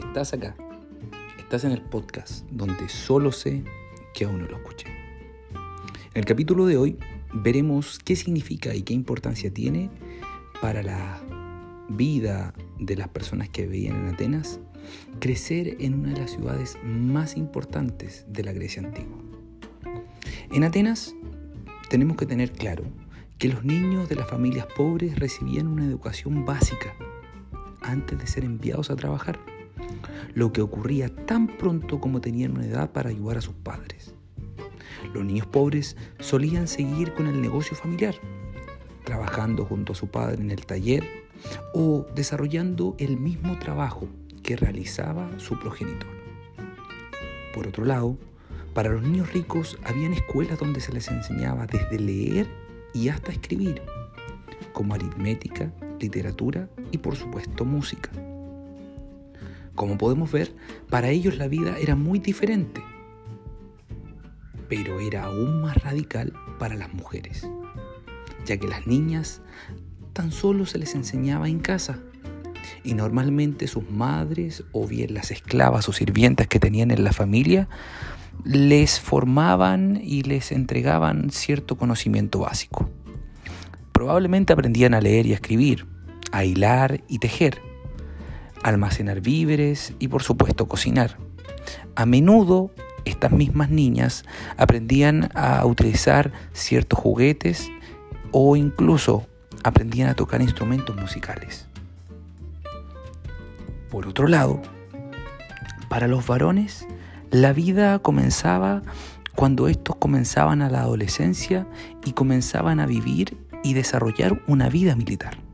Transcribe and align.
estás 0.00 0.32
acá, 0.32 0.56
estás 1.38 1.64
en 1.64 1.72
el 1.72 1.82
podcast 1.82 2.46
donde 2.50 2.88
solo 2.88 3.32
sé 3.32 3.62
que 4.14 4.24
aún 4.24 4.42
no 4.42 4.48
lo 4.48 4.56
escuché. 4.56 4.86
En 6.12 6.18
el 6.18 6.24
capítulo 6.24 6.66
de 6.66 6.76
hoy 6.76 6.98
veremos 7.32 7.98
qué 7.98 8.16
significa 8.16 8.74
y 8.74 8.82
qué 8.82 8.94
importancia 8.94 9.52
tiene 9.52 9.90
para 10.60 10.82
la 10.82 11.20
vida 11.88 12.52
de 12.78 12.96
las 12.96 13.08
personas 13.08 13.48
que 13.48 13.66
vivían 13.66 13.96
en 13.96 14.14
Atenas 14.14 14.60
crecer 15.20 15.76
en 15.80 15.94
una 15.94 16.14
de 16.14 16.20
las 16.20 16.32
ciudades 16.32 16.78
más 16.82 17.36
importantes 17.36 18.24
de 18.28 18.44
la 18.44 18.52
Grecia 18.52 18.82
antigua. 18.82 19.18
En 20.50 20.64
Atenas 20.64 21.14
tenemos 21.88 22.16
que 22.16 22.26
tener 22.26 22.52
claro 22.52 22.84
que 23.38 23.48
los 23.48 23.64
niños 23.64 24.08
de 24.08 24.16
las 24.16 24.28
familias 24.28 24.66
pobres 24.76 25.18
recibían 25.18 25.66
una 25.66 25.84
educación 25.84 26.44
básica 26.44 26.94
antes 27.80 28.18
de 28.18 28.26
ser 28.26 28.44
enviados 28.44 28.90
a 28.90 28.96
trabajar, 28.96 29.38
lo 30.34 30.52
que 30.52 30.60
ocurría 30.60 31.14
tan 31.26 31.46
pronto 31.46 32.00
como 32.00 32.20
tenían 32.20 32.52
una 32.52 32.66
edad 32.66 32.90
para 32.90 33.10
ayudar 33.10 33.38
a 33.38 33.42
sus 33.42 33.54
padres. 33.54 34.14
Los 35.14 35.24
niños 35.24 35.46
pobres 35.46 35.96
solían 36.18 36.68
seguir 36.68 37.14
con 37.14 37.26
el 37.26 37.40
negocio 37.40 37.76
familiar, 37.76 38.14
trabajando 39.04 39.64
junto 39.64 39.92
a 39.92 39.96
su 39.96 40.08
padre 40.08 40.42
en 40.42 40.50
el 40.50 40.66
taller 40.66 41.04
o 41.72 42.06
desarrollando 42.14 42.94
el 42.98 43.16
mismo 43.16 43.58
trabajo 43.58 44.08
que 44.42 44.56
realizaba 44.56 45.30
su 45.38 45.58
progenitor. 45.58 46.08
Por 47.54 47.66
otro 47.66 47.84
lado, 47.84 48.16
para 48.74 48.90
los 48.90 49.02
niños 49.02 49.32
ricos 49.32 49.78
habían 49.84 50.12
escuelas 50.12 50.58
donde 50.58 50.80
se 50.80 50.92
les 50.92 51.08
enseñaba 51.08 51.66
desde 51.66 51.98
leer 51.98 52.46
y 52.94 53.08
hasta 53.08 53.32
escribir, 53.32 53.82
como 54.72 54.94
aritmética, 54.94 55.72
literatura 55.98 56.68
y 56.92 56.98
por 56.98 57.16
supuesto 57.16 57.64
música. 57.64 58.10
Como 59.80 59.96
podemos 59.96 60.30
ver, 60.30 60.54
para 60.90 61.08
ellos 61.08 61.38
la 61.38 61.48
vida 61.48 61.78
era 61.78 61.96
muy 61.96 62.18
diferente, 62.18 62.82
pero 64.68 65.00
era 65.00 65.24
aún 65.24 65.62
más 65.62 65.74
radical 65.82 66.34
para 66.58 66.74
las 66.74 66.92
mujeres, 66.92 67.48
ya 68.44 68.58
que 68.58 68.68
las 68.68 68.86
niñas 68.86 69.40
tan 70.12 70.32
solo 70.32 70.66
se 70.66 70.76
les 70.76 70.94
enseñaba 70.94 71.48
en 71.48 71.60
casa 71.60 71.98
y 72.84 72.92
normalmente 72.92 73.68
sus 73.68 73.90
madres 73.90 74.64
o 74.72 74.86
bien 74.86 75.14
las 75.14 75.30
esclavas 75.30 75.88
o 75.88 75.94
sirvientas 75.94 76.46
que 76.46 76.60
tenían 76.60 76.90
en 76.90 77.02
la 77.02 77.14
familia 77.14 77.66
les 78.44 79.00
formaban 79.00 79.98
y 80.04 80.24
les 80.24 80.52
entregaban 80.52 81.30
cierto 81.30 81.78
conocimiento 81.78 82.40
básico. 82.40 82.90
Probablemente 83.92 84.52
aprendían 84.52 84.92
a 84.92 85.00
leer 85.00 85.24
y 85.24 85.32
a 85.32 85.36
escribir, 85.36 85.86
a 86.32 86.44
hilar 86.44 87.02
y 87.08 87.18
tejer, 87.18 87.69
almacenar 88.62 89.20
víveres 89.20 89.94
y 89.98 90.08
por 90.08 90.22
supuesto 90.22 90.66
cocinar. 90.66 91.16
A 91.94 92.06
menudo 92.06 92.70
estas 93.04 93.32
mismas 93.32 93.70
niñas 93.70 94.24
aprendían 94.56 95.30
a 95.34 95.64
utilizar 95.66 96.32
ciertos 96.52 96.98
juguetes 96.98 97.70
o 98.32 98.56
incluso 98.56 99.26
aprendían 99.64 100.08
a 100.08 100.14
tocar 100.14 100.42
instrumentos 100.42 100.96
musicales. 100.96 101.66
Por 103.90 104.06
otro 104.06 104.28
lado, 104.28 104.62
para 105.88 106.06
los 106.06 106.26
varones, 106.26 106.86
la 107.30 107.52
vida 107.52 107.98
comenzaba 107.98 108.82
cuando 109.34 109.68
estos 109.68 109.96
comenzaban 109.96 110.62
a 110.62 110.70
la 110.70 110.82
adolescencia 110.82 111.66
y 112.04 112.12
comenzaban 112.12 112.78
a 112.78 112.86
vivir 112.86 113.36
y 113.64 113.74
desarrollar 113.74 114.42
una 114.46 114.68
vida 114.68 114.94
militar. 114.94 115.49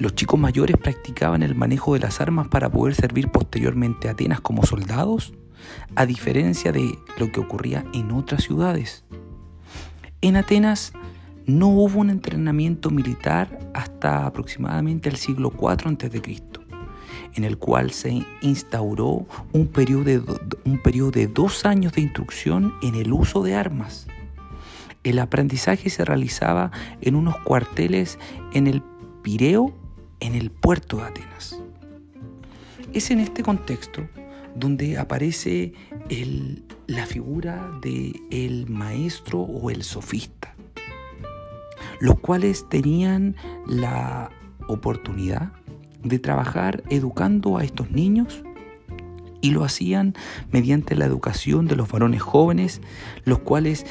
Los 0.00 0.14
chicos 0.14 0.40
mayores 0.40 0.78
practicaban 0.78 1.42
el 1.42 1.54
manejo 1.54 1.92
de 1.92 2.00
las 2.00 2.22
armas 2.22 2.48
para 2.48 2.70
poder 2.70 2.94
servir 2.94 3.28
posteriormente 3.28 4.08
a 4.08 4.12
Atenas 4.12 4.40
como 4.40 4.64
soldados, 4.64 5.34
a 5.94 6.06
diferencia 6.06 6.72
de 6.72 6.98
lo 7.18 7.30
que 7.30 7.40
ocurría 7.40 7.84
en 7.92 8.10
otras 8.10 8.42
ciudades. 8.42 9.04
En 10.22 10.36
Atenas 10.36 10.94
no 11.44 11.68
hubo 11.68 12.00
un 12.00 12.08
entrenamiento 12.08 12.88
militar 12.88 13.58
hasta 13.74 14.24
aproximadamente 14.24 15.10
el 15.10 15.16
siglo 15.16 15.52
IV 15.54 15.88
a.C 15.88 16.50
en 17.34 17.44
el 17.44 17.58
cual 17.58 17.90
se 17.90 18.24
instauró 18.42 19.26
un 19.52 19.68
periodo, 19.68 20.04
de, 20.04 20.22
un 20.64 20.80
de 21.12 21.26
dos 21.26 21.64
años 21.64 21.92
de 21.92 22.00
instrucción 22.00 22.74
en 22.82 22.94
el 22.94 23.12
uso 23.12 23.42
de 23.42 23.54
armas. 23.54 24.06
El 25.04 25.18
aprendizaje 25.18 25.90
se 25.90 26.04
realizaba 26.04 26.70
en 27.00 27.14
unos 27.14 27.36
cuarteles 27.38 28.18
en 28.52 28.66
el 28.66 28.82
Pireo, 29.22 29.74
en 30.20 30.34
el 30.34 30.50
puerto 30.50 30.98
de 30.98 31.04
Atenas. 31.04 31.60
Es 32.92 33.10
en 33.10 33.20
este 33.20 33.42
contexto 33.42 34.08
donde 34.54 34.98
aparece 34.98 35.72
la 36.86 37.06
figura 37.06 37.70
del 37.80 38.20
el 38.30 38.68
maestro 38.68 39.40
o 39.40 39.70
el 39.70 39.82
sofista, 39.82 40.54
los 42.00 42.18
cuales 42.18 42.68
tenían 42.68 43.36
la 43.66 44.30
oportunidad 44.68 45.52
de 46.02 46.18
trabajar 46.18 46.82
educando 46.90 47.58
a 47.58 47.64
estos 47.64 47.90
niños 47.90 48.42
y 49.40 49.50
lo 49.50 49.64
hacían 49.64 50.14
mediante 50.50 50.96
la 50.96 51.06
educación 51.06 51.66
de 51.66 51.76
los 51.76 51.90
varones 51.90 52.22
jóvenes, 52.22 52.80
los 53.24 53.40
cuales 53.40 53.86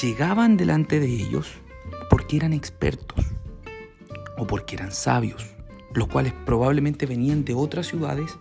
llegaban 0.00 0.56
delante 0.56 1.00
de 1.00 1.06
ellos 1.06 1.52
porque 2.10 2.36
eran 2.36 2.52
expertos 2.52 3.24
o 4.36 4.46
porque 4.46 4.76
eran 4.76 4.92
sabios, 4.92 5.54
los 5.94 6.08
cuales 6.08 6.32
probablemente 6.44 7.06
venían 7.06 7.44
de 7.44 7.54
otras 7.54 7.86
ciudades 7.86 8.38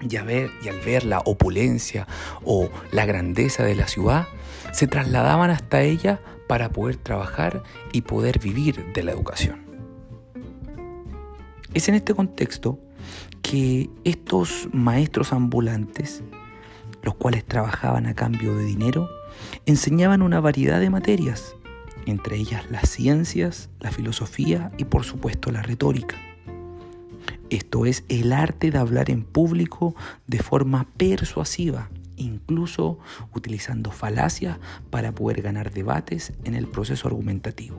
y, 0.00 0.16
ver, 0.18 0.50
y 0.62 0.68
al 0.68 0.80
ver 0.80 1.04
la 1.04 1.20
opulencia 1.20 2.06
o 2.44 2.70
la 2.92 3.06
grandeza 3.06 3.64
de 3.64 3.74
la 3.74 3.86
ciudad, 3.88 4.26
se 4.72 4.86
trasladaban 4.86 5.50
hasta 5.50 5.82
ella 5.82 6.20
para 6.48 6.70
poder 6.70 6.96
trabajar 6.96 7.62
y 7.92 8.02
poder 8.02 8.38
vivir 8.38 8.92
de 8.92 9.02
la 9.02 9.12
educación. 9.12 9.60
Es 11.74 11.88
en 11.88 11.94
este 11.94 12.14
contexto 12.14 12.80
que 13.42 13.88
estos 14.04 14.68
maestros 14.72 15.32
ambulantes, 15.32 16.22
los 17.02 17.14
cuales 17.14 17.44
trabajaban 17.44 18.06
a 18.06 18.14
cambio 18.14 18.56
de 18.56 18.64
dinero, 18.64 19.08
enseñaban 19.66 20.22
una 20.22 20.40
variedad 20.40 20.80
de 20.80 20.90
materias, 20.90 21.54
entre 22.06 22.36
ellas 22.36 22.68
las 22.70 22.88
ciencias, 22.88 23.70
la 23.78 23.92
filosofía 23.92 24.72
y 24.78 24.84
por 24.84 25.04
supuesto 25.04 25.52
la 25.52 25.62
retórica. 25.62 26.16
Esto 27.50 27.84
es 27.84 28.04
el 28.08 28.32
arte 28.32 28.70
de 28.70 28.78
hablar 28.78 29.10
en 29.10 29.24
público 29.24 29.94
de 30.26 30.38
forma 30.38 30.86
persuasiva, 30.96 31.90
incluso 32.16 32.98
utilizando 33.34 33.90
falacias 33.90 34.58
para 34.90 35.12
poder 35.12 35.42
ganar 35.42 35.72
debates 35.72 36.32
en 36.44 36.54
el 36.54 36.68
proceso 36.68 37.08
argumentativo. 37.08 37.78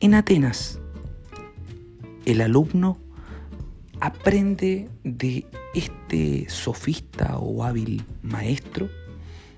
En 0.00 0.14
Atenas, 0.14 0.78
el 2.24 2.40
alumno 2.40 2.98
aprende 4.00 4.88
de 5.02 5.46
este 5.74 6.48
sofista 6.48 7.38
o 7.38 7.64
hábil 7.64 8.04
maestro. 8.22 8.88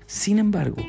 Sin 0.05 0.39
embargo, 0.39 0.81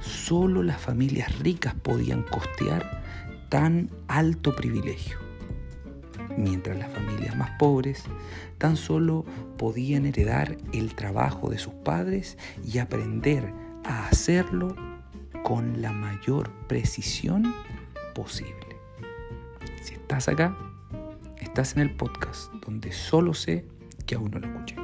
solo 0.00 0.62
las 0.62 0.80
familias 0.80 1.38
ricas 1.40 1.74
podían 1.74 2.22
costear 2.22 3.02
tan 3.48 3.90
alto 4.08 4.54
privilegio, 4.54 5.18
mientras 6.36 6.78
las 6.78 6.92
familias 6.92 7.36
más 7.36 7.50
pobres 7.58 8.04
tan 8.58 8.76
solo 8.76 9.24
podían 9.56 10.06
heredar 10.06 10.56
el 10.72 10.94
trabajo 10.94 11.50
de 11.50 11.58
sus 11.58 11.74
padres 11.74 12.38
y 12.64 12.78
aprender 12.78 13.52
a 13.84 14.08
hacerlo 14.08 14.74
con 15.42 15.82
la 15.82 15.92
mayor 15.92 16.50
precisión 16.68 17.54
posible. 18.14 18.76
Si 19.82 19.94
estás 19.94 20.28
acá, 20.28 20.56
estás 21.40 21.74
en 21.76 21.82
el 21.82 21.94
podcast 21.94 22.52
donde 22.54 22.92
solo 22.92 23.34
sé 23.34 23.66
que 24.06 24.14
aún 24.14 24.30
no 24.30 24.38
lo 24.38 24.46
escuché. 24.46 24.83